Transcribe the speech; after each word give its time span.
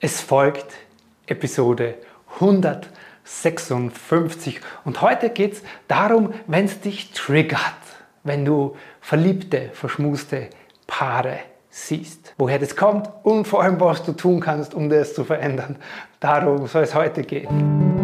Es 0.00 0.20
folgt 0.20 0.74
Episode 1.26 1.96
156 2.34 4.60
und 4.84 5.02
heute 5.02 5.30
geht 5.30 5.54
es 5.54 5.62
darum, 5.88 6.34
wenn 6.46 6.66
es 6.66 6.80
dich 6.80 7.10
triggert, 7.10 7.58
wenn 8.22 8.44
du 8.44 8.76
verliebte, 9.00 9.70
verschmuste 9.72 10.50
Paare 10.86 11.40
siehst. 11.68 12.32
Woher 12.38 12.60
das 12.60 12.76
kommt 12.76 13.10
und 13.24 13.48
vor 13.48 13.64
allem, 13.64 13.80
was 13.80 14.04
du 14.04 14.12
tun 14.12 14.38
kannst, 14.38 14.72
um 14.72 14.88
das 14.88 15.14
zu 15.14 15.24
verändern. 15.24 15.74
Darum 16.20 16.68
soll 16.68 16.84
es 16.84 16.94
heute 16.94 17.24
gehen. 17.24 17.97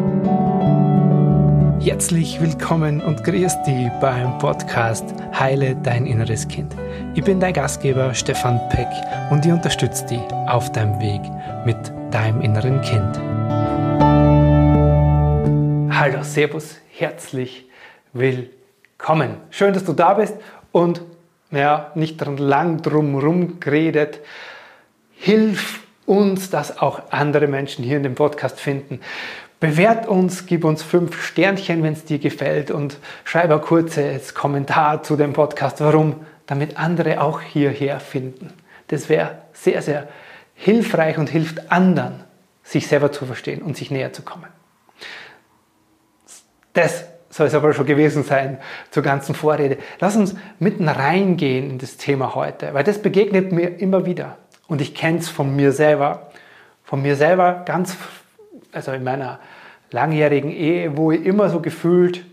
Herzlich 1.84 2.40
willkommen 2.40 3.02
und 3.02 3.22
grüß 3.24 3.62
dich 3.64 3.90
beim 4.00 4.38
Podcast 4.38 5.04
Heile 5.38 5.76
dein 5.82 6.06
inneres 6.06 6.48
Kind. 6.48 6.74
Ich 7.14 7.22
bin 7.22 7.40
dein 7.40 7.52
Gastgeber 7.52 8.14
Stefan 8.14 8.58
Peck 8.70 8.88
und 9.30 9.44
ich 9.44 9.52
unterstütze 9.52 10.06
dich 10.06 10.22
auf 10.46 10.72
deinem 10.72 10.98
Weg 10.98 11.20
mit 11.66 11.76
deinem 12.10 12.40
inneren 12.40 12.80
Kind. 12.80 13.18
Hallo, 15.94 16.22
Servus, 16.22 16.78
herzlich 16.90 17.66
willkommen. 18.14 19.36
Schön, 19.50 19.74
dass 19.74 19.84
du 19.84 19.92
da 19.92 20.14
bist 20.14 20.36
und 20.72 21.02
ja, 21.50 21.92
nicht 21.94 22.18
lang 22.24 22.80
drum 22.80 23.60
geredet. 23.60 24.20
Hilf 25.16 25.80
uns, 26.06 26.48
dass 26.48 26.78
auch 26.78 27.02
andere 27.10 27.46
Menschen 27.46 27.84
hier 27.84 27.98
in 27.98 28.04
dem 28.04 28.14
Podcast 28.14 28.58
finden. 28.58 29.00
Bewert 29.60 30.06
uns, 30.06 30.46
gib 30.46 30.64
uns 30.64 30.82
fünf 30.82 31.22
Sternchen, 31.24 31.82
wenn 31.82 31.94
es 31.94 32.04
dir 32.04 32.18
gefällt 32.18 32.70
und 32.70 32.98
schreib 33.24 33.50
ein 33.50 33.60
kurzes 33.60 34.34
Kommentar 34.34 35.02
zu 35.02 35.16
dem 35.16 35.32
Podcast. 35.32 35.80
Warum? 35.80 36.26
Damit 36.46 36.76
andere 36.76 37.22
auch 37.22 37.40
hierher 37.40 38.00
finden. 38.00 38.52
Das 38.88 39.08
wäre 39.08 39.38
sehr, 39.52 39.80
sehr 39.80 40.08
hilfreich 40.54 41.18
und 41.18 41.30
hilft 41.30 41.72
anderen, 41.72 42.24
sich 42.62 42.86
selber 42.86 43.12
zu 43.12 43.26
verstehen 43.26 43.62
und 43.62 43.76
sich 43.76 43.90
näher 43.90 44.12
zu 44.12 44.22
kommen. 44.22 44.46
Das 46.74 47.04
soll 47.30 47.46
es 47.46 47.54
aber 47.54 47.72
schon 47.72 47.86
gewesen 47.86 48.22
sein 48.22 48.58
zur 48.90 49.02
ganzen 49.02 49.34
Vorrede. 49.34 49.78
Lass 49.98 50.14
uns 50.14 50.36
mitten 50.58 50.88
reingehen 50.88 51.70
in 51.70 51.78
das 51.78 51.96
Thema 51.96 52.34
heute, 52.34 52.74
weil 52.74 52.84
das 52.84 53.02
begegnet 53.02 53.50
mir 53.50 53.80
immer 53.80 54.06
wieder. 54.06 54.38
Und 54.66 54.80
ich 54.80 54.94
kenne 54.94 55.18
es 55.18 55.28
von 55.28 55.56
mir 55.56 55.72
selber. 55.72 56.30
Von 56.84 57.02
mir 57.02 57.16
selber 57.16 57.62
ganz, 57.64 57.96
also 58.74 58.92
in 58.92 59.04
meiner 59.04 59.38
langjährigen 59.90 60.50
Ehe, 60.50 60.96
wo 60.96 61.12
ich 61.12 61.24
immer 61.24 61.48
so 61.48 61.60
gefühlt 61.60 62.24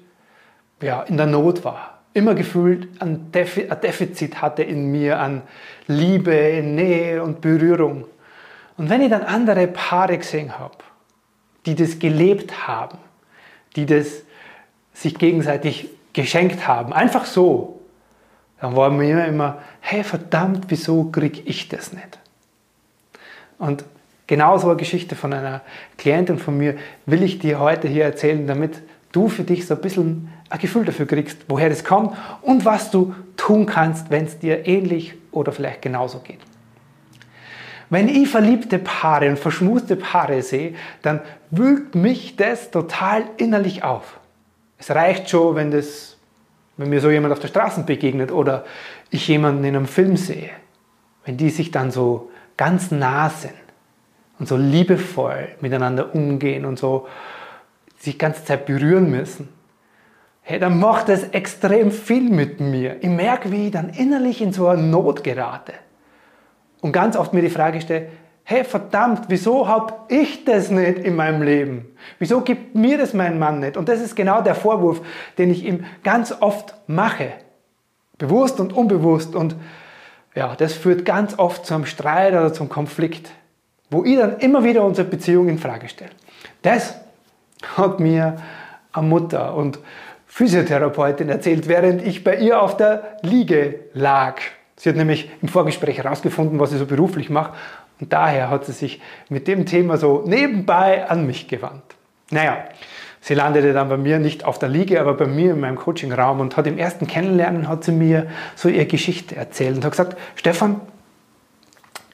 ja, 0.81 1.03
in 1.03 1.17
der 1.17 1.27
Not 1.27 1.63
war. 1.63 1.99
Immer 2.13 2.35
gefühlt 2.35 3.01
ein, 3.01 3.31
Defi 3.31 3.69
ein 3.69 3.79
Defizit 3.79 4.41
hatte 4.41 4.63
in 4.63 4.91
mir 4.91 5.19
an 5.19 5.43
Liebe, 5.87 6.61
Nähe 6.63 7.23
und 7.23 7.39
Berührung. 7.39 8.05
Und 8.77 8.89
wenn 8.89 9.01
ich 9.01 9.09
dann 9.09 9.23
andere 9.23 9.67
Paare 9.67 10.17
gesehen 10.17 10.57
habe, 10.57 10.75
die 11.65 11.75
das 11.75 11.99
gelebt 11.99 12.67
haben, 12.67 12.97
die 13.75 13.85
das 13.85 14.23
sich 14.93 15.17
gegenseitig 15.17 15.89
geschenkt 16.13 16.67
haben, 16.67 16.91
einfach 16.91 17.25
so, 17.25 17.79
dann 18.59 18.75
war 18.75 18.89
mir 18.89 19.25
immer, 19.25 19.59
hey 19.79 20.03
verdammt, 20.03 20.65
wieso 20.67 21.05
kriege 21.05 21.41
ich 21.45 21.69
das 21.69 21.93
nicht? 21.93 22.19
Und 23.57 23.85
Genau 24.31 24.57
so 24.57 24.67
eine 24.67 24.77
Geschichte 24.77 25.17
von 25.17 25.33
einer 25.33 25.59
Klientin 25.97 26.39
von 26.39 26.57
mir 26.57 26.77
will 27.05 27.21
ich 27.21 27.39
dir 27.39 27.59
heute 27.59 27.89
hier 27.89 28.05
erzählen, 28.05 28.47
damit 28.47 28.81
du 29.11 29.27
für 29.27 29.43
dich 29.43 29.67
so 29.67 29.73
ein 29.73 29.81
bisschen 29.81 30.29
ein 30.49 30.57
Gefühl 30.57 30.85
dafür 30.85 31.05
kriegst, 31.05 31.39
woher 31.49 31.67
das 31.67 31.83
kommt 31.83 32.15
und 32.41 32.63
was 32.63 32.91
du 32.91 33.13
tun 33.35 33.65
kannst, 33.65 34.09
wenn 34.09 34.23
es 34.23 34.39
dir 34.39 34.65
ähnlich 34.65 35.15
oder 35.33 35.51
vielleicht 35.51 35.81
genauso 35.81 36.19
geht. 36.19 36.39
Wenn 37.89 38.07
ich 38.07 38.29
verliebte 38.29 38.79
Paare 38.79 39.27
und 39.27 39.37
verschmuste 39.37 39.97
Paare 39.97 40.41
sehe, 40.43 40.75
dann 41.01 41.19
wühlt 41.49 41.95
mich 41.95 42.37
das 42.37 42.71
total 42.71 43.25
innerlich 43.35 43.83
auf. 43.83 44.17
Es 44.77 44.91
reicht 44.91 45.29
schon, 45.29 45.57
wenn, 45.57 45.71
das, 45.71 46.15
wenn 46.77 46.89
mir 46.89 47.01
so 47.01 47.11
jemand 47.11 47.33
auf 47.33 47.39
der 47.39 47.49
Straße 47.49 47.83
begegnet 47.83 48.31
oder 48.31 48.63
ich 49.09 49.27
jemanden 49.27 49.65
in 49.65 49.75
einem 49.75 49.87
Film 49.87 50.15
sehe, 50.15 50.51
wenn 51.25 51.35
die 51.35 51.49
sich 51.49 51.71
dann 51.71 51.91
so 51.91 52.31
ganz 52.55 52.91
nah 52.91 53.29
sind 53.29 53.60
und 54.41 54.47
so 54.47 54.57
liebevoll 54.57 55.49
miteinander 55.61 56.15
umgehen 56.15 56.65
und 56.65 56.79
so 56.79 57.07
sich 57.99 58.13
die 58.13 58.17
ganze 58.17 58.43
Zeit 58.43 58.65
berühren 58.65 59.11
müssen, 59.11 59.49
hey, 60.41 60.57
dann 60.57 60.79
macht 60.79 61.09
das 61.09 61.25
extrem 61.25 61.91
viel 61.91 62.27
mit 62.27 62.59
mir. 62.59 62.97
Ich 63.03 63.09
merke, 63.09 63.51
wie 63.51 63.67
ich 63.67 63.71
dann 63.71 63.89
innerlich 63.89 64.41
in 64.41 64.51
so 64.51 64.67
eine 64.67 64.81
Not 64.81 65.23
gerate. 65.23 65.73
Und 66.81 66.91
ganz 66.91 67.15
oft 67.17 67.33
mir 67.33 67.43
die 67.43 67.51
Frage 67.51 67.81
stelle, 67.81 68.07
hey 68.43 68.63
verdammt, 68.63 69.25
wieso 69.27 69.67
habe 69.67 69.93
ich 70.07 70.43
das 70.43 70.71
nicht 70.71 70.97
in 70.97 71.15
meinem 71.15 71.43
Leben? 71.43 71.95
Wieso 72.17 72.41
gibt 72.41 72.73
mir 72.73 72.97
das 72.97 73.13
mein 73.13 73.37
Mann 73.37 73.59
nicht? 73.59 73.77
Und 73.77 73.89
das 73.89 74.01
ist 74.01 74.15
genau 74.15 74.41
der 74.41 74.55
Vorwurf, 74.55 75.01
den 75.37 75.51
ich 75.51 75.63
ihm 75.65 75.85
ganz 76.03 76.33
oft 76.39 76.73
mache. 76.87 77.33
Bewusst 78.17 78.59
und 78.59 78.73
unbewusst. 78.73 79.35
Und 79.35 79.55
ja, 80.33 80.55
das 80.55 80.73
führt 80.73 81.05
ganz 81.05 81.37
oft 81.37 81.63
zum 81.63 81.85
Streit 81.85 82.33
oder 82.33 82.51
zum 82.51 82.69
Konflikt 82.69 83.29
wo 83.91 84.03
ich 84.03 84.17
dann 84.17 84.39
immer 84.39 84.63
wieder 84.63 84.83
unsere 84.83 85.07
Beziehung 85.07 85.49
in 85.49 85.59
Frage 85.59 85.87
stelle. 85.89 86.11
Das 86.63 86.95
hat 87.75 87.99
mir 87.99 88.37
eine 88.93 89.07
Mutter 89.07 89.53
und 89.53 89.79
Physiotherapeutin 90.25 91.29
erzählt, 91.29 91.67
während 91.67 92.01
ich 92.01 92.23
bei 92.23 92.37
ihr 92.37 92.61
auf 92.61 92.77
der 92.77 93.17
Liege 93.21 93.81
lag. 93.93 94.41
Sie 94.77 94.89
hat 94.89 94.95
nämlich 94.95 95.29
im 95.41 95.49
Vorgespräch 95.49 95.97
herausgefunden, 95.97 96.57
was 96.57 96.71
ich 96.71 96.79
so 96.79 96.85
beruflich 96.85 97.29
mache 97.29 97.53
und 97.99 98.11
daher 98.13 98.49
hat 98.49 98.65
sie 98.65 98.71
sich 98.71 99.01
mit 99.29 99.47
dem 99.47 99.65
Thema 99.65 99.97
so 99.97 100.23
nebenbei 100.25 101.07
an 101.07 101.27
mich 101.27 101.47
gewandt. 101.47 101.83
Naja, 102.31 102.65
sie 103.19 103.35
landete 103.35 103.73
dann 103.73 103.89
bei 103.89 103.97
mir 103.97 104.19
nicht 104.19 104.45
auf 104.45 104.57
der 104.57 104.69
Liege, 104.69 104.99
aber 105.01 105.13
bei 105.13 105.27
mir 105.27 105.51
in 105.51 105.59
meinem 105.59 105.75
Coachingraum 105.75 106.39
und 106.39 106.57
hat 106.57 106.65
im 106.65 106.77
ersten 106.77 107.07
Kennenlernen 107.07 107.67
hat 107.67 107.83
sie 107.83 107.91
mir 107.91 108.27
so 108.55 108.69
ihre 108.69 108.87
Geschichte 108.87 109.35
erzählt 109.35 109.75
und 109.75 109.85
hat 109.85 109.91
gesagt, 109.91 110.17
Stefan, 110.35 110.81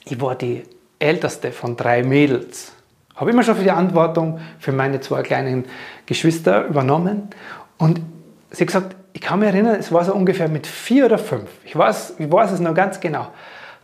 ich 0.06 0.20
war 0.20 0.36
die 0.36 0.64
älteste 1.00 1.52
von 1.52 1.78
drei 1.78 2.04
Mädels. 2.04 2.74
Habe 3.16 3.32
immer 3.32 3.44
schon 3.44 3.56
für 3.56 3.64
die 3.64 3.70
Verantwortung 3.70 4.40
für 4.60 4.72
meine 4.72 5.02
zwei 5.02 5.24
kleinen 5.24 5.66
Geschwister 6.06 6.66
übernommen. 6.66 7.30
Und 7.78 8.02
sie 8.52 8.62
hat 8.62 8.68
gesagt, 8.68 8.96
ich 9.14 9.22
kann 9.22 9.40
mich 9.40 9.50
erinnern, 9.50 9.76
es 9.80 9.92
war 9.92 10.06
so 10.06 10.14
ungefähr 10.14 10.48
mit 10.48 10.68
vier 10.68 11.06
oder 11.06 11.18
fünf. 11.18 11.50
Ich 11.66 11.76
weiß, 11.76 12.16
ich 12.20 12.32
weiß 12.32 12.52
es 12.52 12.60
noch 12.60 12.76
ganz 12.76 13.00
genau. 13.00 13.28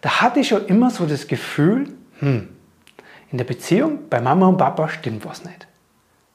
Da 0.01 0.21
hatte 0.21 0.39
ich 0.41 0.49
schon 0.49 0.65
immer 0.67 0.91
so 0.91 1.05
das 1.05 1.27
Gefühl, 1.27 1.87
hm, 2.19 2.49
in 3.31 3.37
der 3.37 3.45
Beziehung 3.45 3.99
bei 4.09 4.21
Mama 4.21 4.47
und 4.47 4.57
Papa 4.57 4.87
stimmt 4.89 5.25
was 5.25 5.43
nicht. 5.43 5.67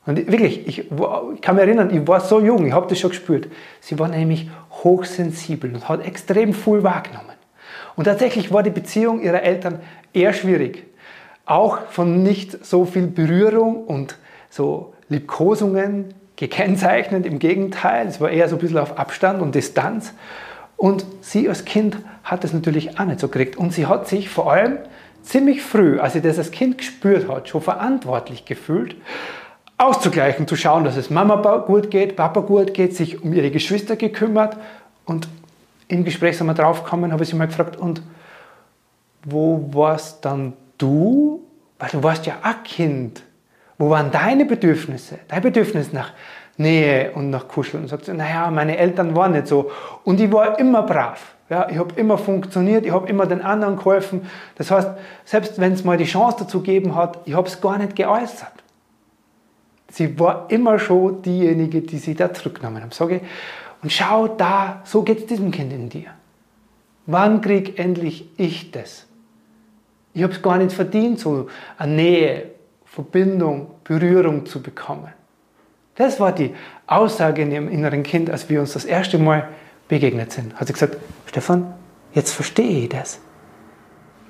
Und 0.05 0.17
wirklich, 0.17 0.67
ich, 0.67 0.78
ich 0.91 1.41
kann 1.43 1.55
mich 1.55 1.65
erinnern, 1.65 1.94
ich 1.94 2.09
war 2.09 2.21
so 2.21 2.41
jung, 2.41 2.67
ich 2.67 2.72
habe 2.72 2.88
das 2.88 2.99
schon 2.99 3.11
gespürt. 3.11 3.47
Sie 3.81 3.99
war 3.99 4.09
nämlich 4.09 4.50
hochsensibel 4.83 5.72
und 5.72 5.88
hat 5.88 6.05
extrem 6.05 6.55
viel 6.55 6.83
wahrgenommen. 6.83 7.37
Und 7.94 8.05
tatsächlich 8.05 8.53
war 8.53 8.62
die 8.62 8.71
Beziehung 8.71 9.21
ihrer 9.21 9.43
Eltern 9.43 9.81
eher 10.13 10.33
schwierig. 10.33 10.87
Auch 11.47 11.79
von 11.91 12.23
nicht 12.23 12.65
so 12.65 12.85
viel 12.85 13.07
Berührung 13.07 13.85
und 13.85 14.17
so 14.51 14.93
Liebkosungen 15.09 16.15
gekennzeichnet. 16.37 17.27
Im 17.27 17.39
Gegenteil, 17.39 18.07
es 18.07 18.21
war 18.21 18.31
eher 18.31 18.49
so 18.49 18.57
ein 18.57 18.61
bisschen 18.61 18.79
auf 18.79 18.99
Abstand 18.99 19.41
und 19.43 19.55
Distanz. 19.55 20.13
Und 20.77 21.05
sie 21.21 21.49
als 21.49 21.65
Kind 21.65 21.99
hat 22.23 22.45
es 22.45 22.53
natürlich 22.53 22.99
auch 23.01 23.05
nicht 23.05 23.21
so 23.21 23.29
gekriegt. 23.29 23.57
Und 23.57 23.73
sie 23.73 23.87
hat 23.87 24.07
sich 24.07 24.29
vor 24.29 24.53
allem 24.53 24.79
ziemlich 25.23 25.63
früh, 25.63 25.99
als 25.99 26.13
sie 26.13 26.21
das 26.21 26.39
als 26.39 26.51
Kind 26.51 26.79
gespürt 26.79 27.29
hat, 27.29 27.49
schon 27.49 27.61
verantwortlich 27.61 28.45
gefühlt, 28.45 28.97
auszugleichen, 29.77 30.47
zu 30.47 30.57
schauen, 30.57 30.85
dass 30.85 30.97
es 30.97 31.11
Mama 31.11 31.37
gut 31.59 31.91
geht, 31.91 32.17
Papa 32.17 32.41
gut 32.41 32.75
geht, 32.75 32.97
sich 32.97 33.23
um 33.23 33.33
ihre 33.33 33.51
Geschwister 33.51 33.97
gekümmert. 33.97 34.57
Und 35.05 35.29
im 35.89 36.05
Gespräch 36.05 36.39
sind 36.39 36.47
wir 36.47 36.55
draufgekommen, 36.55 37.13
habe 37.13 37.23
ich 37.23 37.31
sie 37.31 37.37
mal 37.37 37.47
gefragt, 37.47 37.77
und 37.77 38.03
wo 39.25 39.69
warst 39.73 40.25
dann 40.25 40.55
du? 40.79 41.45
Weil 41.79 41.91
du 41.91 42.03
warst 42.03 42.27
ja 42.27 42.34
auch 42.43 42.62
Kind. 42.65 43.23
Wo 43.79 43.91
waren 43.91 44.11
deine 44.11 44.44
Bedürfnisse? 44.44 45.19
Dein 45.29 45.43
Bedürfnis 45.43 45.93
nach 45.93 46.12
Nähe 46.56 47.12
und 47.12 47.31
nach 47.31 47.47
Kuscheln. 47.47 47.85
Und 47.85 47.88
sagst 47.88 48.09
du, 48.09 48.15
naja, 48.15 48.50
meine 48.50 48.76
Eltern 48.76 49.15
waren 49.15 49.32
nicht 49.32 49.47
so. 49.47 49.70
Und 50.05 50.20
ich 50.20 50.31
war 50.32 50.59
immer 50.59 50.82
brav. 50.82 51.35
Ja, 51.50 51.69
ich 51.70 51.79
habe 51.79 51.99
immer 51.99 52.19
funktioniert, 52.19 52.85
ich 52.85 52.93
habe 52.93 53.09
immer 53.09 53.25
den 53.25 53.41
anderen 53.41 53.76
geholfen. 53.76 54.26
Das 54.56 54.70
heißt, 54.70 54.91
selbst 55.25 55.59
wenn 55.59 55.73
es 55.73 55.82
mal 55.82 55.97
die 55.97 56.05
Chance 56.05 56.38
dazu 56.41 56.59
gegeben 56.59 56.94
hat, 56.94 57.20
ich 57.25 57.35
habe 57.35 57.49
es 57.49 57.61
gar 57.61 57.79
nicht 57.79 57.97
geäußert. 57.97 58.53
Sie 59.91 60.19
war 60.19 60.47
immer 60.50 60.79
schon 60.79 61.23
diejenige, 61.23 61.81
die 61.81 61.97
sich 61.97 62.17
da 62.17 62.35
zurückgenommen 62.35 62.82
hat. 62.82 62.93
Sage 62.93 63.17
ich, 63.17 63.23
und 63.82 63.93
schau 63.93 64.29
da, 64.29 64.82
so 64.85 65.03
geht 65.03 65.20
es 65.20 65.26
diesem 65.26 65.50
Kind 65.50 65.73
in 65.73 65.88
dir. 65.88 66.11
Wann 67.06 67.41
krieg 67.41 67.79
endlich 67.79 68.29
ich 68.37 68.70
das? 68.70 69.07
Ich 70.14 70.22
habe 70.22 70.32
es 70.32 70.43
gar 70.43 70.58
nicht 70.58 70.72
verdient, 70.72 71.20
so 71.20 71.49
eine 71.76 71.93
Nähe, 71.93 72.50
Verbindung, 72.84 73.70
Berührung 73.84 74.46
zu 74.46 74.62
bekommen. 74.62 75.12
Das 75.94 76.20
war 76.20 76.32
die 76.32 76.55
Aussage 76.87 77.43
in 77.43 77.52
ihrem 77.52 77.69
inneren 77.69 78.02
Kind, 78.02 78.31
als 78.31 78.49
wir 78.49 78.60
uns 78.60 78.72
das 78.72 78.84
erste 78.84 79.19
Mal 79.19 79.49
begegnet 79.88 80.32
sind. 80.32 80.55
Hat 80.55 80.66
sie 80.66 80.72
gesagt, 80.72 80.96
Stefan, 81.26 81.75
jetzt 82.12 82.32
verstehe 82.32 82.84
ich 82.84 82.88
das. 82.88 83.20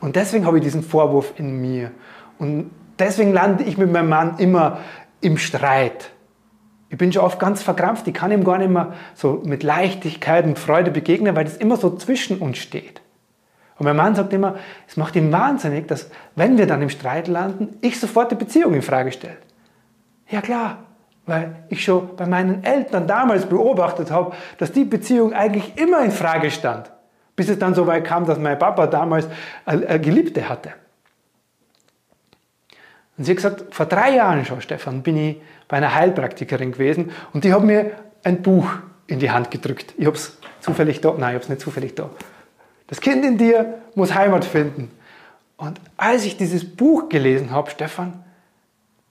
Und 0.00 0.16
deswegen 0.16 0.46
habe 0.46 0.58
ich 0.58 0.64
diesen 0.64 0.82
Vorwurf 0.82 1.34
in 1.36 1.60
mir. 1.60 1.90
Und 2.38 2.70
deswegen 2.98 3.32
lande 3.32 3.64
ich 3.64 3.76
mit 3.76 3.92
meinem 3.92 4.08
Mann 4.08 4.38
immer 4.38 4.78
im 5.20 5.36
Streit. 5.38 6.10
Ich 6.90 6.96
bin 6.96 7.12
schon 7.12 7.22
oft 7.22 7.38
ganz 7.38 7.62
verkrampft, 7.62 8.08
ich 8.08 8.14
kann 8.14 8.32
ihm 8.32 8.44
gar 8.44 8.58
nicht 8.58 8.70
mehr 8.70 8.94
so 9.14 9.42
mit 9.44 9.62
Leichtigkeit 9.62 10.46
und 10.46 10.58
Freude 10.58 10.90
begegnen, 10.90 11.36
weil 11.36 11.44
das 11.44 11.56
immer 11.56 11.76
so 11.76 11.96
zwischen 11.96 12.38
uns 12.38 12.58
steht. 12.58 13.02
Und 13.78 13.84
mein 13.84 13.96
Mann 13.96 14.14
sagt 14.14 14.32
immer, 14.32 14.56
es 14.88 14.96
macht 14.96 15.14
ihn 15.14 15.30
wahnsinnig, 15.30 15.86
dass 15.86 16.10
wenn 16.34 16.58
wir 16.58 16.66
dann 16.66 16.82
im 16.82 16.90
Streit 16.90 17.28
landen, 17.28 17.78
ich 17.80 17.98
sofort 18.00 18.30
die 18.32 18.34
Beziehung 18.34 18.74
in 18.74 18.82
Frage 18.82 19.12
stelle. 19.12 19.36
Ja 20.28 20.40
klar, 20.40 20.78
weil 21.26 21.54
ich 21.68 21.84
schon 21.84 22.16
bei 22.16 22.26
meinen 22.26 22.64
Eltern 22.64 23.06
damals 23.06 23.46
beobachtet 23.46 24.10
habe, 24.10 24.34
dass 24.58 24.72
die 24.72 24.84
Beziehung 24.84 25.32
eigentlich 25.32 25.78
immer 25.78 26.02
in 26.02 26.10
Frage 26.10 26.50
stand, 26.50 26.90
bis 27.36 27.48
es 27.48 27.58
dann 27.58 27.74
so 27.74 27.86
weit 27.86 28.04
kam, 28.04 28.26
dass 28.26 28.38
mein 28.38 28.58
Papa 28.58 28.88
damals 28.88 29.28
eine 29.64 30.00
Geliebte 30.00 30.48
hatte. 30.48 30.72
Und 33.16 33.24
sie 33.24 33.32
hat 33.32 33.36
gesagt, 33.36 33.74
vor 33.74 33.86
drei 33.86 34.14
Jahren 34.14 34.44
schon, 34.44 34.60
Stefan, 34.60 35.02
bin 35.02 35.16
ich 35.16 35.40
bei 35.68 35.76
einer 35.76 35.94
Heilpraktikerin 35.94 36.72
gewesen 36.72 37.12
und 37.32 37.44
die 37.44 37.52
hat 37.52 37.62
mir 37.62 37.92
ein 38.24 38.42
Buch 38.42 38.68
in 39.06 39.18
die 39.18 39.30
Hand 39.30 39.50
gedrückt. 39.50 39.94
Ich 39.96 40.06
habe 40.06 40.16
es 40.16 40.38
zufällig 40.60 41.00
da, 41.00 41.10
nein, 41.10 41.20
ich 41.20 41.34
habe 41.34 41.38
es 41.38 41.48
nicht 41.48 41.60
zufällig 41.60 41.94
da. 41.94 42.10
Das 42.88 43.00
Kind 43.00 43.24
in 43.24 43.38
dir 43.38 43.78
muss 43.94 44.14
Heimat 44.14 44.44
finden. 44.44 44.90
Und 45.56 45.80
als 45.96 46.24
ich 46.24 46.36
dieses 46.36 46.64
Buch 46.64 47.08
gelesen 47.08 47.50
habe, 47.50 47.70
Stefan, 47.70 48.24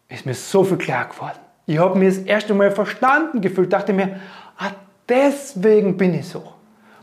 ist 0.10 0.26
mir 0.26 0.34
so 0.34 0.64
viel 0.64 0.78
klar 0.78 1.06
geworden. 1.06 1.40
Ich 1.66 1.78
habe 1.78 1.98
mir 1.98 2.10
das 2.10 2.20
erste 2.20 2.54
Mal 2.54 2.72
verstanden 2.72 3.42
gefühlt, 3.42 3.74
dachte 3.74 3.94
mir, 3.94 4.20
ah, 4.58 4.72
deswegen 5.08 5.98
bin 5.98 6.14
ich 6.14 6.28
so. 6.28 6.44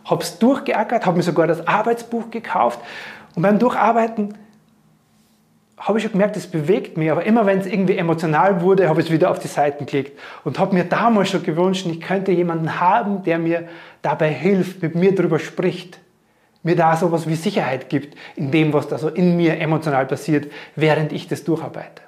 Habe 0.05 0.23
es 0.23 0.39
durchgeackert, 0.39 1.07
habe 1.07 1.17
mir 1.17 1.23
sogar 1.23 1.47
das 1.47 1.67
Arbeitsbuch 1.67 2.31
gekauft 2.31 2.81
und 3.35 3.43
beim 3.43 3.59
Durcharbeiten 3.59 4.35
habe 5.77 5.99
ich 5.99 6.05
schon 6.05 6.13
gemerkt, 6.13 6.37
es 6.37 6.47
bewegt 6.47 6.97
mich, 6.97 7.11
aber 7.11 7.25
immer 7.25 7.45
wenn 7.47 7.59
es 7.59 7.67
irgendwie 7.67 7.99
emotional 7.99 8.63
wurde, 8.63 8.89
habe 8.89 9.01
ich 9.01 9.09
es 9.09 9.13
wieder 9.13 9.31
auf 9.31 9.39
die 9.39 9.49
Seiten 9.49 9.85
gelegt 9.85 10.19
und 10.45 10.59
habe 10.59 10.75
mir 10.75 10.85
damals 10.85 11.31
schon 11.31 11.43
gewünscht, 11.43 11.87
ich 11.87 12.01
könnte 12.01 12.33
jemanden 12.33 12.81
haben, 12.81 13.23
der 13.25 13.39
mir 13.39 13.69
dabei 14.01 14.31
hilft, 14.31 14.83
mit 14.83 14.95
mir 14.95 15.15
darüber 15.15 15.39
spricht, 15.39 15.99
mir 16.65 16.75
da 16.75 16.97
sowas 16.97 17.29
wie 17.29 17.37
Sicherheit 17.37 17.89
gibt 17.89 18.17
in 18.35 18.51
dem, 18.51 18.73
was 18.73 18.89
da 18.89 18.99
so 18.99 19.09
in 19.09 19.37
mir 19.37 19.61
emotional 19.61 20.07
passiert, 20.07 20.51
während 20.75 21.13
ich 21.13 21.29
das 21.29 21.45
durcharbeite. 21.45 22.03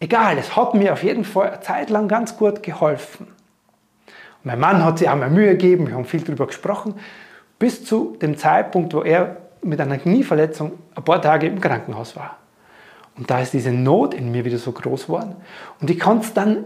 Egal, 0.00 0.38
es 0.38 0.56
hat 0.56 0.74
mir 0.74 0.94
auf 0.94 1.04
jeden 1.04 1.24
Fall 1.24 1.50
eine 1.50 1.60
Zeit 1.60 1.90
lang 1.90 2.08
ganz 2.08 2.36
gut 2.36 2.62
geholfen. 2.62 3.26
Und 3.26 4.44
mein 4.44 4.58
Mann 4.58 4.82
hat 4.82 4.98
sich 4.98 5.08
auch 5.08 5.16
mal 5.16 5.30
Mühe 5.30 5.50
gegeben, 5.50 5.86
wir 5.86 5.94
haben 5.94 6.06
viel 6.06 6.22
darüber 6.22 6.46
gesprochen, 6.46 6.94
bis 7.58 7.84
zu 7.84 8.16
dem 8.20 8.38
Zeitpunkt, 8.38 8.94
wo 8.94 9.02
er 9.02 9.36
mit 9.62 9.78
einer 9.78 9.98
Knieverletzung 9.98 10.72
ein 10.94 11.04
paar 11.04 11.20
Tage 11.20 11.46
im 11.46 11.60
Krankenhaus 11.60 12.16
war. 12.16 12.38
Und 13.18 13.30
da 13.30 13.40
ist 13.40 13.52
diese 13.52 13.70
Not 13.70 14.14
in 14.14 14.32
mir 14.32 14.46
wieder 14.46 14.56
so 14.56 14.72
groß 14.72 15.04
geworden. 15.04 15.36
Und 15.82 15.90
ich 15.90 16.00
konnte 16.00 16.28
dann, 16.32 16.64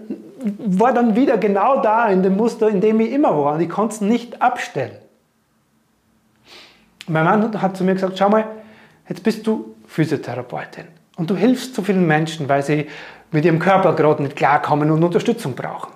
war 0.59 0.93
dann 0.93 1.17
wieder 1.17 1.37
genau 1.39 1.83
da 1.83 2.09
in 2.09 2.23
dem 2.23 2.37
Muster, 2.37 2.69
in 2.69 2.81
dem 2.81 3.01
ich 3.01 3.11
immer 3.11 3.37
war. 3.37 3.55
Und 3.55 3.61
ich 3.61 3.69
konnte 3.69 3.97
es 3.97 4.01
nicht 4.01 4.41
abstellen. 4.41 4.97
Mein 7.07 7.25
Mann 7.25 7.61
hat 7.61 7.77
zu 7.77 7.85
mir 7.85 7.95
gesagt, 7.95 8.19
schau 8.19 8.29
mal, 8.29 8.47
jetzt 9.09 9.23
bist 9.23 9.47
du 9.47 9.75
Physiotherapeutin. 9.87 10.87
Und 11.17 11.31
du 11.31 11.37
hilfst 11.37 11.75
so 11.75 11.83
vielen 11.83 12.07
Menschen, 12.07 12.49
weil 12.49 12.63
sie 12.63 12.89
mit 13.31 13.45
ihrem 13.45 13.59
Körper 13.59 13.95
gerade 13.95 14.23
nicht 14.23 14.37
klarkommen 14.37 14.91
und 14.91 15.03
Unterstützung 15.03 15.55
brauchen. 15.55 15.93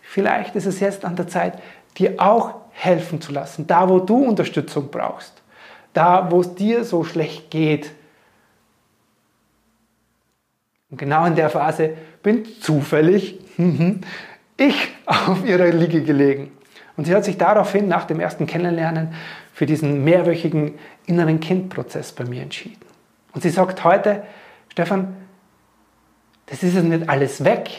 Vielleicht 0.00 0.56
ist 0.56 0.66
es 0.66 0.80
jetzt 0.80 1.04
an 1.04 1.16
der 1.16 1.28
Zeit, 1.28 1.60
dir 1.98 2.14
auch 2.18 2.54
helfen 2.72 3.20
zu 3.20 3.32
lassen, 3.32 3.66
da 3.66 3.88
wo 3.88 3.98
du 3.98 4.24
Unterstützung 4.24 4.90
brauchst, 4.90 5.42
da 5.92 6.30
wo 6.30 6.40
es 6.40 6.54
dir 6.54 6.84
so 6.84 7.04
schlecht 7.04 7.50
geht, 7.50 7.92
und 10.90 10.98
genau 10.98 11.26
in 11.26 11.34
der 11.34 11.50
Phase 11.50 11.94
bin 12.22 12.44
zufällig 12.60 13.38
ich 14.56 14.88
auf 15.04 15.44
ihrer 15.44 15.68
Liege 15.68 16.02
gelegen. 16.02 16.52
Und 16.96 17.06
sie 17.06 17.14
hat 17.14 17.24
sich 17.24 17.36
daraufhin 17.38 17.88
nach 17.88 18.04
dem 18.04 18.20
ersten 18.20 18.46
Kennenlernen 18.46 19.14
für 19.52 19.66
diesen 19.66 20.04
mehrwöchigen 20.04 20.74
inneren 21.06 21.40
Kindprozess 21.40 22.12
bei 22.12 22.24
mir 22.24 22.42
entschieden. 22.42 22.84
Und 23.32 23.42
sie 23.42 23.50
sagt 23.50 23.84
heute, 23.84 24.22
Stefan, 24.70 25.16
das 26.46 26.62
ist 26.62 26.74
jetzt 26.74 26.84
nicht 26.84 27.08
alles 27.08 27.44
weg. 27.44 27.70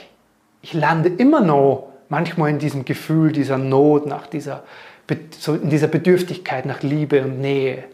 Ich 0.61 0.73
lande 0.73 1.09
immer 1.09 1.41
noch 1.41 1.89
manchmal 2.09 2.49
in 2.49 2.59
diesem 2.59 2.85
Gefühl 2.85 3.31
dieser 3.31 3.57
Not, 3.57 4.05
nach 4.05 4.27
dieser, 4.27 4.63
in 5.09 5.69
dieser 5.69 5.87
Bedürftigkeit 5.87 6.65
nach 6.65 6.83
Liebe 6.83 7.23
und 7.23 7.39
Nähe. 7.39 7.85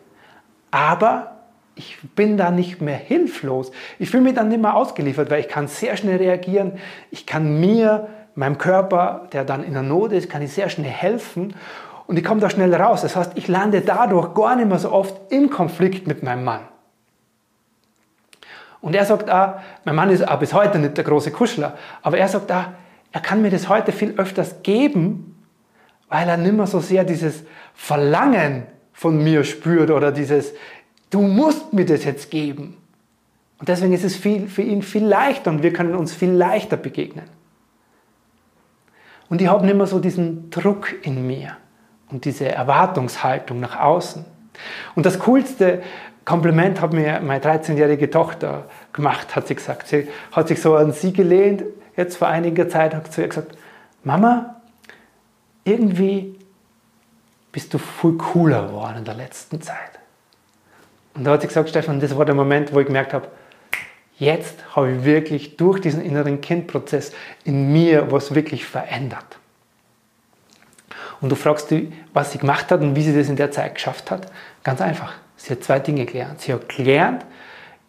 Aber 0.71 1.33
ich 1.75 1.97
bin 2.15 2.37
da 2.37 2.51
nicht 2.51 2.81
mehr 2.81 2.97
hilflos. 2.97 3.71
Ich 3.99 4.09
fühle 4.09 4.23
mich 4.23 4.33
dann 4.33 4.49
nicht 4.49 4.61
mehr 4.61 4.75
ausgeliefert, 4.75 5.29
weil 5.29 5.39
ich 5.39 5.47
kann 5.47 5.67
sehr 5.67 5.97
schnell 5.97 6.17
reagieren. 6.17 6.73
Ich 7.11 7.25
kann 7.25 7.59
mir, 7.59 8.07
meinem 8.35 8.57
Körper, 8.57 9.27
der 9.33 9.45
dann 9.45 9.63
in 9.63 9.73
der 9.73 9.83
Not 9.83 10.11
ist, 10.11 10.29
kann 10.29 10.41
ich 10.41 10.53
sehr 10.53 10.69
schnell 10.69 10.89
helfen 10.89 11.55
und 12.07 12.17
ich 12.17 12.23
komme 12.23 12.41
da 12.41 12.49
schnell 12.49 12.73
raus. 12.73 13.01
Das 13.01 13.15
heißt, 13.15 13.33
ich 13.35 13.47
lande 13.47 13.81
dadurch 13.81 14.33
gar 14.33 14.55
nicht 14.55 14.67
mehr 14.67 14.79
so 14.79 14.91
oft 14.91 15.31
im 15.31 15.49
Konflikt 15.49 16.07
mit 16.07 16.23
meinem 16.23 16.43
Mann. 16.43 16.61
Und 18.81 18.95
er 18.95 19.05
sagt 19.05 19.29
auch, 19.29 19.55
mein 19.85 19.95
Mann 19.95 20.09
ist 20.09 20.27
auch 20.27 20.39
bis 20.39 20.53
heute 20.53 20.77
nicht 20.79 20.97
der 20.97 21.05
große 21.05 21.31
Kuschler, 21.31 21.77
aber 22.01 22.17
er 22.17 22.27
sagt 22.27 22.51
auch, 22.51 22.65
er 23.11 23.21
kann 23.21 23.41
mir 23.41 23.51
das 23.51 23.69
heute 23.69 23.91
viel 23.91 24.15
öfters 24.17 24.61
geben, 24.63 25.41
weil 26.09 26.27
er 26.27 26.37
nicht 26.37 26.55
mehr 26.55 26.67
so 26.67 26.79
sehr 26.79 27.03
dieses 27.03 27.43
Verlangen 27.73 28.63
von 28.91 29.23
mir 29.23 29.43
spürt 29.43 29.89
oder 29.89 30.11
dieses, 30.11 30.53
Du 31.13 31.21
musst 31.21 31.73
mir 31.73 31.85
das 31.85 32.05
jetzt 32.05 32.31
geben. 32.31 32.75
Und 33.59 33.69
deswegen 33.69 33.93
ist 33.93 34.03
es 34.03 34.15
viel, 34.15 34.47
für 34.47 34.63
ihn 34.63 34.81
viel 34.81 35.05
leichter 35.05 35.51
und 35.51 35.61
wir 35.61 35.71
können 35.71 35.93
uns 35.93 36.11
viel 36.11 36.31
leichter 36.31 36.75
begegnen. 36.75 37.25
Und 39.33 39.41
ich 39.41 39.47
habe 39.47 39.65
nicht 39.65 39.75
mehr 39.75 39.87
so 39.87 39.97
diesen 39.97 40.51
Druck 40.51 40.93
in 41.03 41.25
mir 41.25 41.57
und 42.11 42.23
diese 42.23 42.49
Erwartungshaltung 42.49 43.59
nach 43.59 43.79
außen. 43.79 44.23
Und 44.93 45.07
das 45.07 45.17
coolste 45.17 45.81
Kompliment 46.23 46.79
hat 46.79 46.93
mir 46.93 47.19
meine 47.19 47.43
13-jährige 47.43 48.11
Tochter 48.11 48.65
gemacht, 48.93 49.35
hat 49.35 49.47
sie 49.47 49.55
gesagt. 49.55 49.87
Sie 49.87 50.07
hat 50.31 50.49
sich 50.49 50.61
so 50.61 50.75
an 50.75 50.91
sie 50.91 51.13
gelehnt, 51.13 51.63
jetzt 51.97 52.17
vor 52.17 52.27
einiger 52.27 52.69
Zeit, 52.69 52.93
hat 52.93 53.11
zu 53.11 53.21
ihr 53.21 53.27
gesagt, 53.27 53.57
Mama, 54.03 54.61
irgendwie 55.63 56.37
bist 57.51 57.73
du 57.73 57.79
viel 57.79 58.13
cooler 58.13 58.67
geworden 58.67 58.97
in 58.99 59.05
der 59.05 59.15
letzten 59.15 59.59
Zeit. 59.63 59.97
Und 61.15 61.23
da 61.23 61.31
hat 61.31 61.41
sie 61.41 61.47
gesagt, 61.47 61.69
Stefan, 61.69 61.99
das 61.99 62.15
war 62.15 62.25
der 62.25 62.35
Moment, 62.35 62.71
wo 62.71 62.79
ich 62.81 62.85
gemerkt 62.85 63.15
habe, 63.15 63.29
jetzt 64.17 64.55
habe 64.75 64.91
ich 64.91 65.03
wirklich 65.03 65.57
durch 65.57 65.79
diesen 65.79 66.03
inneren 66.03 66.41
Kindprozess 66.41 67.11
in 67.43 67.71
mir 67.71 68.11
was 68.11 68.35
wirklich 68.35 68.65
verändert. 68.65 69.37
Und 71.21 71.29
du 71.29 71.35
fragst 71.35 71.71
dich, 71.71 71.87
was 72.13 72.33
sie 72.33 72.37
gemacht 72.37 72.69
hat 72.71 72.81
und 72.81 72.95
wie 72.95 73.01
sie 73.01 73.15
das 73.15 73.29
in 73.29 73.37
der 73.37 73.51
Zeit 73.51 73.75
geschafft 73.75 74.11
hat. 74.11 74.31
Ganz 74.63 74.81
einfach. 74.81 75.13
Sie 75.37 75.53
hat 75.53 75.63
zwei 75.63 75.79
Dinge 75.79 76.05
gelernt. 76.05 76.41
Sie 76.41 76.53
hat 76.53 76.67
gelernt, 76.69 77.25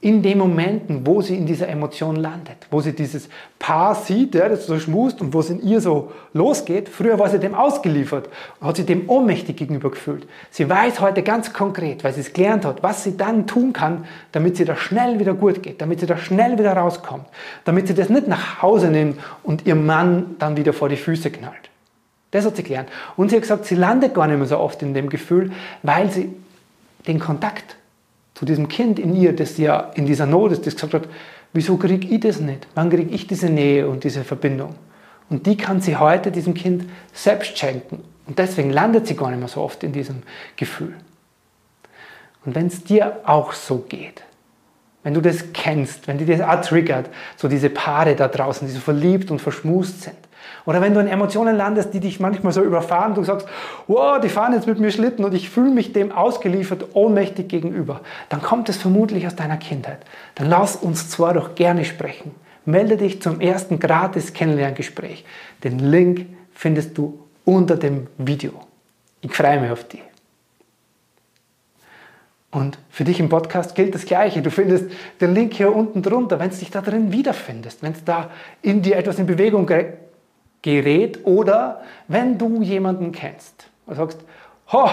in 0.04 0.20
den 0.20 0.36
Momenten, 0.36 1.06
wo 1.06 1.22
sie 1.22 1.34
in 1.34 1.46
dieser 1.46 1.66
Emotion 1.66 2.16
landet, 2.16 2.58
wo 2.70 2.82
sie 2.82 2.92
dieses 2.92 3.30
Paar 3.58 3.94
sieht, 3.94 4.34
ja, 4.34 4.50
das 4.50 4.66
so 4.66 4.78
schmust 4.78 5.22
und 5.22 5.32
wo 5.32 5.40
es 5.40 5.48
in 5.48 5.62
ihr 5.62 5.80
so 5.80 6.12
losgeht. 6.34 6.90
Früher 6.90 7.18
war 7.18 7.30
sie 7.30 7.38
dem 7.38 7.54
ausgeliefert 7.54 8.28
und 8.60 8.66
hat 8.68 8.76
sie 8.76 8.84
dem 8.84 9.08
ohnmächtig 9.08 9.56
gegenüber 9.56 9.90
gefühlt. 9.90 10.26
Sie 10.50 10.68
weiß 10.68 11.00
heute 11.00 11.22
ganz 11.22 11.54
konkret, 11.54 12.04
weil 12.04 12.12
sie 12.12 12.20
es 12.20 12.34
gelernt 12.34 12.66
hat, 12.66 12.82
was 12.82 13.02
sie 13.02 13.16
dann 13.16 13.46
tun 13.46 13.72
kann, 13.72 14.04
damit 14.32 14.58
sie 14.58 14.66
da 14.66 14.76
schnell 14.76 15.18
wieder 15.18 15.32
gut 15.32 15.62
geht, 15.62 15.80
damit 15.80 16.00
sie 16.00 16.06
da 16.06 16.18
schnell 16.18 16.58
wieder 16.58 16.74
rauskommt, 16.74 17.24
damit 17.64 17.88
sie 17.88 17.94
das 17.94 18.10
nicht 18.10 18.28
nach 18.28 18.60
Hause 18.60 18.88
nimmt 18.88 19.18
und 19.42 19.66
ihr 19.66 19.74
Mann 19.74 20.36
dann 20.38 20.58
wieder 20.58 20.74
vor 20.74 20.90
die 20.90 20.98
Füße 20.98 21.30
knallt. 21.30 21.70
Das 22.30 22.44
hat 22.44 22.56
sie 22.56 22.62
gelernt. 22.62 22.90
Und 23.16 23.30
sie 23.30 23.36
hat 23.36 23.42
gesagt, 23.42 23.64
sie 23.64 23.74
landet 23.74 24.12
gar 24.12 24.26
nicht 24.26 24.36
mehr 24.36 24.46
so 24.46 24.58
oft 24.58 24.82
in 24.82 24.92
dem 24.92 25.08
Gefühl, 25.08 25.52
weil 25.82 26.10
sie 26.10 26.30
den 27.06 27.18
Kontakt 27.18 27.76
zu 28.34 28.44
diesem 28.44 28.68
Kind 28.68 28.98
in 28.98 29.14
ihr, 29.14 29.34
das 29.34 29.58
ja 29.58 29.92
in 29.94 30.06
dieser 30.06 30.26
Not 30.26 30.52
ist, 30.52 30.66
das 30.66 30.74
gesagt 30.74 30.94
hat, 30.94 31.08
wieso 31.52 31.76
kriege 31.76 32.06
ich 32.08 32.20
das 32.20 32.40
nicht? 32.40 32.66
Wann 32.74 32.90
kriege 32.90 33.14
ich 33.14 33.26
diese 33.26 33.48
Nähe 33.48 33.88
und 33.88 34.04
diese 34.04 34.24
Verbindung? 34.24 34.74
Und 35.30 35.46
die 35.46 35.56
kann 35.56 35.80
sie 35.80 35.96
heute 35.96 36.30
diesem 36.30 36.54
Kind 36.54 36.84
selbst 37.12 37.56
schenken. 37.56 38.02
Und 38.26 38.38
deswegen 38.38 38.70
landet 38.70 39.06
sie 39.06 39.16
gar 39.16 39.30
nicht 39.30 39.38
mehr 39.38 39.48
so 39.48 39.60
oft 39.60 39.82
in 39.84 39.92
diesem 39.92 40.22
Gefühl. 40.56 40.94
Und 42.44 42.54
wenn 42.54 42.66
es 42.66 42.84
dir 42.84 43.20
auch 43.24 43.52
so 43.52 43.78
geht, 43.78 44.22
wenn 45.02 45.14
du 45.14 45.20
das 45.20 45.52
kennst, 45.52 46.08
wenn 46.08 46.18
dir 46.18 46.26
das 46.26 46.40
auch 46.40 46.66
triggert, 46.66 47.10
so 47.36 47.48
diese 47.48 47.70
Paare 47.70 48.16
da 48.16 48.28
draußen, 48.28 48.66
die 48.66 48.72
so 48.72 48.80
verliebt 48.80 49.30
und 49.30 49.40
verschmust 49.40 50.02
sind, 50.02 50.16
oder 50.66 50.80
wenn 50.80 50.94
du 50.94 51.00
in 51.00 51.08
Emotionen 51.08 51.56
landest, 51.56 51.92
die 51.92 52.00
dich 52.00 52.20
manchmal 52.20 52.52
so 52.52 52.62
überfahren, 52.62 53.14
du 53.14 53.24
sagst, 53.24 53.46
wow, 53.86 54.20
die 54.20 54.28
fahren 54.28 54.52
jetzt 54.52 54.66
mit 54.66 54.78
mir 54.78 54.90
Schlitten 54.90 55.24
und 55.24 55.34
ich 55.34 55.50
fühle 55.50 55.70
mich 55.70 55.92
dem 55.92 56.12
ausgeliefert, 56.12 56.94
ohnmächtig 56.94 57.48
gegenüber, 57.48 58.00
dann 58.28 58.42
kommt 58.42 58.68
es 58.68 58.76
vermutlich 58.76 59.26
aus 59.26 59.36
deiner 59.36 59.56
Kindheit. 59.56 59.98
Dann 60.34 60.48
lass 60.48 60.76
uns 60.76 61.10
zwar 61.10 61.34
doch 61.34 61.54
gerne 61.54 61.84
sprechen. 61.84 62.34
Melde 62.64 62.96
dich 62.96 63.20
zum 63.20 63.40
ersten 63.40 63.78
gratis 63.78 64.32
Kennenlerngespräch. 64.32 65.24
Den 65.62 65.78
Link 65.78 66.26
findest 66.54 66.96
du 66.96 67.20
unter 67.44 67.76
dem 67.76 68.06
Video. 68.16 68.52
Ich 69.20 69.32
freue 69.32 69.60
mich 69.60 69.70
auf 69.70 69.84
dich. 69.86 70.02
Und 72.54 72.78
für 72.88 73.02
dich 73.02 73.18
im 73.18 73.28
Podcast 73.28 73.74
gilt 73.74 73.96
das 73.96 74.04
Gleiche. 74.06 74.40
Du 74.40 74.48
findest 74.48 74.84
den 75.20 75.34
Link 75.34 75.54
hier 75.54 75.74
unten 75.74 76.02
drunter, 76.02 76.38
wenn 76.38 76.50
es 76.50 76.60
dich 76.60 76.70
da 76.70 76.82
drin 76.82 77.10
wiederfindest, 77.10 77.82
wenn 77.82 77.92
es 77.92 78.04
da 78.04 78.30
in 78.62 78.80
dir 78.80 78.96
etwas 78.96 79.18
in 79.18 79.26
Bewegung 79.26 79.66
gerät 80.64 81.20
oder 81.24 81.82
wenn 82.08 82.38
du 82.38 82.62
jemanden 82.62 83.12
kennst 83.12 83.68
und 83.84 83.96
sagst, 83.96 84.18
ho, 84.72 84.88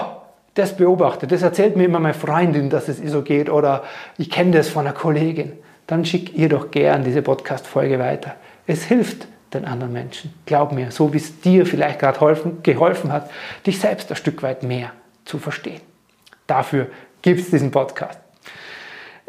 das 0.52 0.76
beobachtet, 0.76 1.32
das 1.32 1.40
erzählt 1.40 1.76
mir 1.76 1.84
immer 1.84 1.98
meine 1.98 2.12
Freundin, 2.12 2.68
dass 2.68 2.88
es 2.88 2.98
so 2.98 3.22
geht 3.22 3.48
oder 3.48 3.82
ich 4.18 4.30
kenne 4.30 4.50
das 4.50 4.68
von 4.68 4.86
einer 4.86 4.94
Kollegin, 4.94 5.52
dann 5.86 6.04
schick 6.04 6.36
ihr 6.36 6.50
doch 6.50 6.70
gern 6.70 7.04
diese 7.04 7.22
Podcast-Folge 7.22 7.98
weiter. 7.98 8.34
Es 8.66 8.84
hilft 8.84 9.26
den 9.54 9.64
anderen 9.64 9.94
Menschen. 9.94 10.34
Glaub 10.44 10.72
mir, 10.72 10.90
so 10.90 11.14
wie 11.14 11.16
es 11.16 11.40
dir 11.40 11.64
vielleicht 11.64 11.98
gerade 11.98 12.52
geholfen 12.62 13.10
hat, 13.10 13.30
dich 13.66 13.80
selbst 13.80 14.10
ein 14.10 14.16
Stück 14.16 14.42
weit 14.42 14.62
mehr 14.62 14.92
zu 15.24 15.38
verstehen. 15.38 15.80
Dafür 16.46 16.88
gibt 17.22 17.40
es 17.40 17.50
diesen 17.50 17.70
Podcast. 17.70 18.21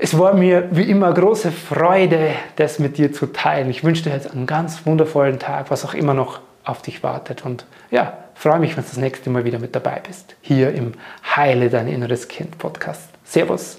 Es 0.03 0.19
war 0.19 0.33
mir 0.33 0.67
wie 0.71 0.81
immer 0.81 1.13
große 1.13 1.53
Freude, 1.53 2.31
das 2.57 2.77
mit 2.77 2.97
dir 2.97 3.13
zu 3.13 3.27
teilen. 3.27 3.69
Ich 3.69 3.85
wünsche 3.85 4.03
dir 4.03 4.09
jetzt 4.09 4.29
einen 4.29 4.45
ganz 4.45 4.85
wundervollen 4.85 5.39
Tag, 5.39 5.71
was 5.71 5.85
auch 5.85 5.93
immer 5.93 6.13
noch 6.13 6.41
auf 6.65 6.81
dich 6.81 7.03
wartet. 7.03 7.45
Und 7.45 7.65
ja, 7.89 8.17
freue 8.33 8.59
mich, 8.59 8.75
wenn 8.75 8.83
du 8.83 8.89
das 8.89 8.97
nächste 8.97 9.29
Mal 9.29 9.45
wieder 9.45 9.59
mit 9.59 9.73
dabei 9.73 10.01
bist. 10.05 10.35
Hier 10.41 10.73
im 10.73 10.91
Heile 11.33 11.69
dein 11.69 11.87
inneres 11.87 12.27
Kind 12.27 12.57
Podcast. 12.57 13.11
Servus, 13.23 13.77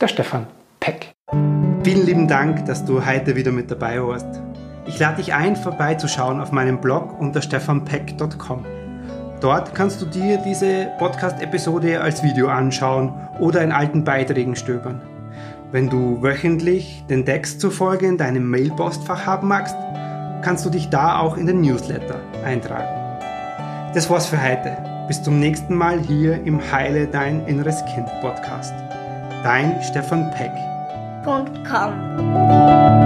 der 0.00 0.08
Stefan 0.08 0.48
Peck. 0.80 1.12
Vielen 1.84 2.06
lieben 2.06 2.26
Dank, 2.26 2.66
dass 2.66 2.84
du 2.84 3.06
heute 3.06 3.36
wieder 3.36 3.52
mit 3.52 3.70
dabei 3.70 4.02
warst. 4.02 4.40
Ich 4.88 4.98
lade 4.98 5.18
dich 5.18 5.32
ein, 5.32 5.54
vorbeizuschauen 5.54 6.40
auf 6.40 6.50
meinem 6.50 6.80
Blog 6.80 7.20
unter 7.20 7.40
stefanpeck.com. 7.40 8.66
Dort 9.40 9.76
kannst 9.76 10.02
du 10.02 10.06
dir 10.06 10.38
diese 10.38 10.88
Podcast-Episode 10.98 12.00
als 12.00 12.24
Video 12.24 12.48
anschauen 12.48 13.14
oder 13.38 13.62
in 13.62 13.70
alten 13.70 14.02
Beiträgen 14.02 14.56
stöbern. 14.56 15.00
Wenn 15.72 15.88
du 15.88 16.20
wöchentlich 16.20 17.02
den 17.08 17.24
Text 17.24 17.62
zur 17.62 17.70
Folge 17.70 18.06
in 18.06 18.18
deinem 18.18 18.48
Mailpostfach 18.50 19.24
haben 19.24 19.48
magst, 19.48 19.74
kannst 20.42 20.66
du 20.66 20.70
dich 20.70 20.90
da 20.90 21.18
auch 21.18 21.38
in 21.38 21.46
den 21.46 21.62
Newsletter 21.62 22.20
eintragen. 22.44 23.94
Das 23.94 24.10
war's 24.10 24.26
für 24.26 24.42
heute. 24.42 24.76
Bis 25.08 25.22
zum 25.22 25.40
nächsten 25.40 25.74
Mal 25.74 25.98
hier 25.98 26.42
im 26.44 26.60
Heile 26.70 27.06
Dein 27.06 27.46
Inneres 27.46 27.82
Kind 27.86 28.06
Podcast. 28.20 28.74
Dein 29.42 29.82
Stefan 29.82 30.30
Peck. 30.32 30.52
.com. 31.24 33.01